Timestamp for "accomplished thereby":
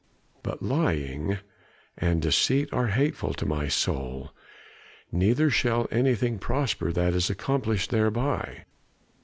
7.29-8.65